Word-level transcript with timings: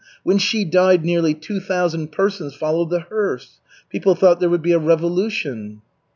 When 0.23 0.39
she 0.39 0.65
died, 0.65 1.05
nearly 1.05 1.35
two 1.35 1.59
thousand 1.59 2.11
persons 2.11 2.55
followed 2.55 2.89
the 2.89 3.01
hearse. 3.01 3.59
People 3.91 4.15
thought 4.15 4.39
there 4.39 4.49
would 4.49 4.63
be 4.63 4.73
a 4.73 4.79
revolution." 4.79 5.83